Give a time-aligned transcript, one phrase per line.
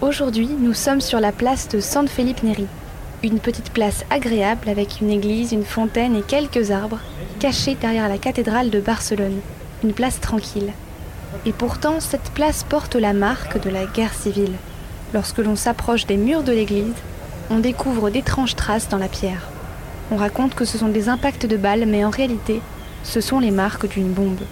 [0.00, 2.68] Aujourd'hui, nous sommes sur la place de San Felipe Neri,
[3.24, 7.00] une petite place agréable avec une église, une fontaine et quelques arbres,
[7.40, 9.40] cachée derrière la cathédrale de Barcelone.
[9.82, 10.72] Une place tranquille.
[11.46, 14.54] Et pourtant, cette place porte la marque de la guerre civile.
[15.12, 16.94] Lorsque l'on s'approche des murs de l'église,
[17.50, 19.48] on découvre d'étranges traces dans la pierre.
[20.12, 22.60] On raconte que ce sont des impacts de balles, mais en réalité,
[23.02, 24.42] ce sont les marques d'une bombe.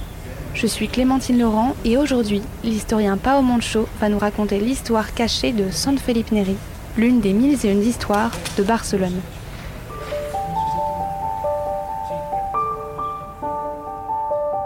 [0.57, 5.70] Je suis Clémentine Laurent et aujourd'hui, l'historien Pao Moncho va nous raconter l'histoire cachée de
[5.70, 6.56] San Felipe Neri,
[6.96, 9.20] l'une des mille et une histoires de Barcelone.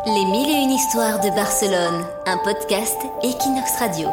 [0.07, 4.09] Les mille et une histoires de Barcelone, un podcast Equinox Radio.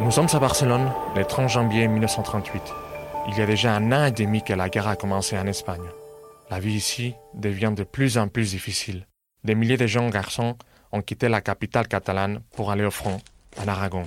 [0.00, 2.62] Nous sommes à Barcelone le 30 janvier 1938.
[3.28, 5.84] Il y a déjà un an et demi que la guerre a commencé en Espagne.
[6.48, 9.06] La vie ici devient de plus en plus difficile.
[9.42, 10.56] Des milliers de jeunes garçons
[10.92, 13.18] ont quitté la capitale catalane pour aller au front,
[13.56, 14.04] en Aragon.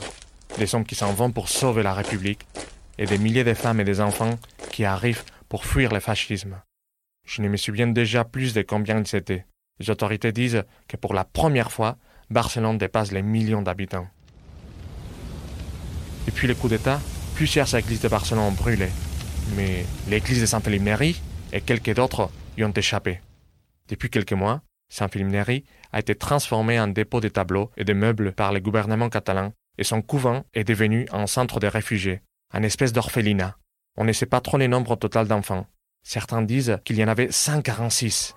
[0.57, 2.47] Des hommes qui s'en vont pour sauver la République
[2.97, 4.39] et des milliers de femmes et des enfants
[4.71, 6.61] qui arrivent pour fuir le fascisme.
[7.27, 9.45] Je ne me souviens déjà plus de combien ils étaient.
[9.79, 11.97] Les autorités disent que pour la première fois,
[12.29, 14.07] Barcelone dépasse les millions d'habitants.
[16.25, 17.01] Depuis le coup d'État,
[17.35, 18.87] plusieurs églises de Barcelone ont brûlé,
[19.57, 21.21] mais l'église de Neri
[21.53, 23.21] et quelques d'autres y ont échappé.
[23.87, 28.33] Depuis quelques mois, Saint-Philippe Neri a été transformé en dépôt de tableaux et de meubles
[28.33, 32.21] par le gouvernement catalan et son couvent est devenu un centre de réfugiés,
[32.53, 33.55] un espèce d'orphelinat.
[33.97, 35.67] On ne sait pas trop les nombres total d'enfants.
[36.03, 38.35] Certains disent qu'il y en avait 146.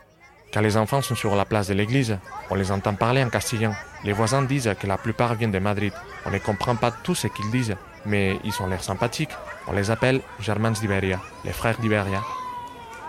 [0.53, 2.19] Quand les enfants sont sur la place de l'église,
[2.51, 3.75] on les entend parler en castillan.
[4.05, 5.93] Les voisins disent que la plupart viennent de Madrid.
[6.27, 9.31] On ne comprend pas tout ce qu'ils disent, mais ils ont l'air sympathiques.
[9.67, 12.23] On les appelle Germans d'Iberia, les frères d'Iberia.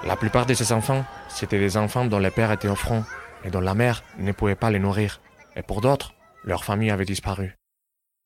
[0.05, 3.05] La plupart de ces enfants, c'était des enfants dont le père était au front
[3.45, 5.21] et dont la mère ne pouvait pas les nourrir.
[5.55, 7.55] Et pour d'autres, leur famille avait disparu.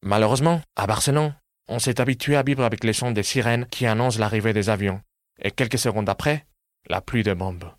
[0.03, 1.35] Malheureusement, à Barcelone,
[1.67, 5.01] on s'est habitué à vivre avec les sons des sirènes qui annoncent l'arrivée des avions.
[5.39, 6.45] Et quelques secondes après,
[6.89, 7.69] la pluie de bombes.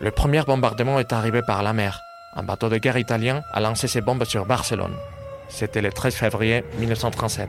[0.00, 2.00] Le premier bombardement est arrivé par la mer.
[2.34, 4.96] Un bateau de guerre italien a lancé ses bombes sur Barcelone.
[5.48, 7.48] C'était le 13 février 1937.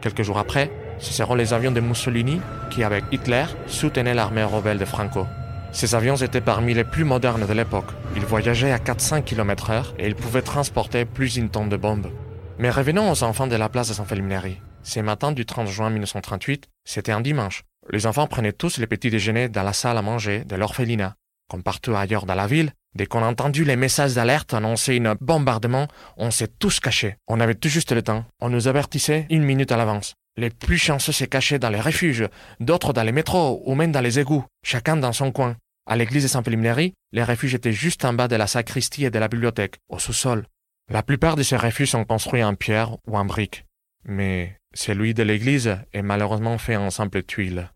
[0.00, 4.78] Quelques jours après, ce seront les avions de Mussolini qui, avec Hitler, soutenaient l'armée rebelle
[4.78, 5.26] de Franco.
[5.72, 7.90] Ces avions étaient parmi les plus modernes de l'époque.
[8.16, 12.10] Ils voyageaient à 400 km/h et ils pouvaient transporter plus d'une tonne de bombes.
[12.58, 14.58] Mais revenons aux enfants de la place de San Felipe Neri.
[14.82, 17.62] Ce matin du 30 juin 1938, c'était un dimanche.
[17.90, 21.14] Les enfants prenaient tous les petits déjeuners dans la salle à manger de l'orphelinat.
[21.48, 25.16] Comme partout ailleurs dans la ville, dès qu'on a entendu les messages d'alerte annoncer un
[25.20, 27.16] bombardement, on s'est tous cachés.
[27.26, 28.24] On avait tout juste le temps.
[28.40, 30.14] On nous avertissait une minute à l'avance.
[30.38, 32.28] Les plus chanceux se cachaient dans les refuges,
[32.60, 35.56] d'autres dans les métros ou même dans les égouts, chacun dans son coin.
[35.84, 39.18] À l'église de Saint-Philippe les refuges étaient juste en bas de la sacristie et de
[39.18, 40.46] la bibliothèque, au sous-sol.
[40.92, 43.64] La plupart de ces refuges sont construits en pierre ou en briques.
[44.04, 47.72] Mais celui de l'église est malheureusement fait en simple tuiles.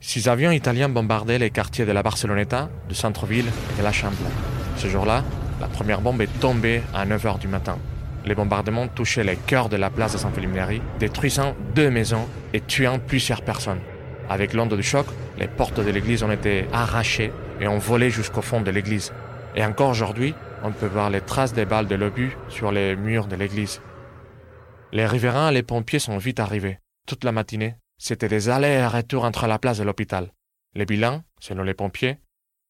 [0.00, 4.16] Six avions italiens bombardaient les quartiers de la Barceloneta, du centre-ville et de la Chambre.
[4.78, 5.22] Ce jour-là,
[5.60, 7.78] la première bombe est tombée à 9 h du matin.
[8.26, 12.98] Les bombardements touchaient les cœurs de la place de Felipe détruisant deux maisons et tuant
[12.98, 13.80] plusieurs personnes.
[14.28, 15.06] Avec l'onde du choc,
[15.38, 19.12] les portes de l'église ont été arrachées et ont volé jusqu'au fond de l'église.
[19.56, 23.26] Et encore aujourd'hui, on peut voir les traces des balles de l'obus sur les murs
[23.26, 23.80] de l'église.
[24.92, 26.78] Les riverains et les pompiers sont vite arrivés.
[27.06, 30.32] Toute la matinée, c'était des allers et retours entre la place et l'hôpital.
[30.74, 32.18] Les bilans, selon les pompiers,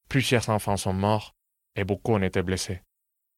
[0.09, 1.35] plusieurs enfants sont morts
[1.77, 2.83] et beaucoup ont été blessés.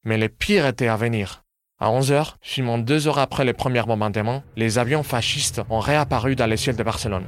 [0.05, 1.45] Mais le pire était à venir.
[1.83, 6.37] À 11 heures, seulement deux heures après les premiers bombardements, les avions fascistes ont réapparu
[6.37, 7.25] dans les ciels de Barcelone.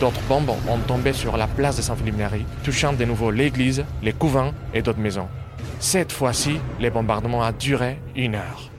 [0.00, 4.52] D'autres bombes ont tombé sur la place de Neri, touchant de nouveau l'église, les couvents
[4.74, 5.28] et d'autres maisons.
[5.78, 8.72] Cette fois-ci, les bombardements ont duré une heure.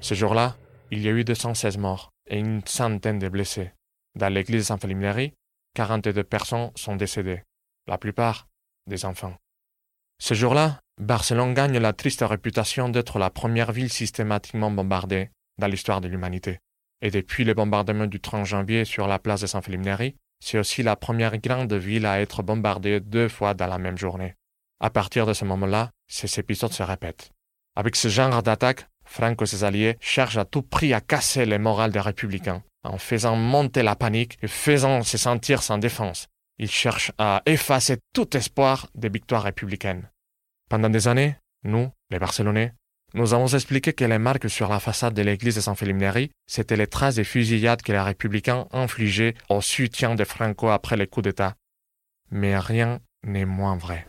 [0.00, 0.56] Ce jour-là,
[0.90, 3.72] il y a eu 216 morts et une centaine de blessés.
[4.14, 5.34] Dans l'église de San Felipe Neri,
[5.74, 7.42] 42 personnes sont décédées,
[7.86, 8.46] la plupart
[8.86, 9.34] des enfants.
[10.18, 16.00] Ce jour-là, Barcelone gagne la triste réputation d'être la première ville systématiquement bombardée dans l'histoire
[16.00, 16.58] de l'humanité.
[17.02, 20.82] Et depuis le bombardement du 30 janvier sur la place de San Neri, c'est aussi
[20.82, 24.36] la première grande ville à être bombardée deux fois dans la même journée.
[24.80, 27.30] À partir de ce moment-là, ces épisodes se répètent.
[27.74, 31.58] Avec ce genre d'attaque, Franco et ses alliés cherchent à tout prix à casser le
[31.58, 36.28] moral des républicains, en faisant monter la panique et faisant se sentir sans défense.
[36.58, 40.08] Ils cherchent à effacer tout espoir de victoire républicaine.
[40.68, 42.72] Pendant des années, nous, les Barcelonais,
[43.14, 46.30] nous avons expliqué que les marques sur la façade de l'église de San Felipe Neri,
[46.48, 51.06] c'étaient les traces des fusillades que les républicains infligeaient au soutien de Franco après le
[51.06, 51.54] coup d'État.
[52.32, 54.06] Mais rien n'est moins vrai.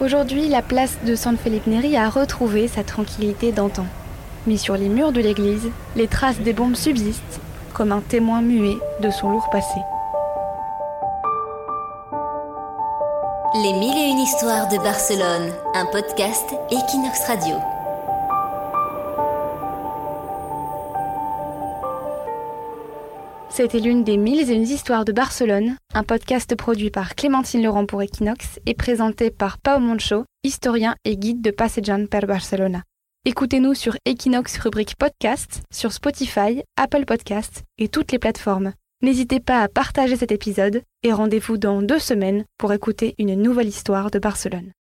[0.00, 3.86] Aujourd'hui, la place de San Felipe Neri a retrouvé sa tranquillité d'antan.
[4.46, 7.40] Mais sur les murs de l'église, les traces des bombes subsistent,
[7.72, 9.80] comme un témoin muet de son lourd passé.
[13.52, 17.56] Les mille et une histoires de Barcelone, un podcast Equinox Radio.
[23.50, 27.86] C'était l'une des mille et une histoires de Barcelone, un podcast produit par Clémentine Laurent
[27.86, 32.84] pour Equinox et présenté par Pao Moncho, historien et guide de Passejan per Barcelona.
[33.24, 38.74] Écoutez-nous sur Equinox rubrique podcast, sur Spotify, Apple Podcasts et toutes les plateformes.
[39.02, 43.68] N'hésitez pas à partager cet épisode et rendez-vous dans deux semaines pour écouter une nouvelle
[43.68, 44.72] histoire de Barcelone.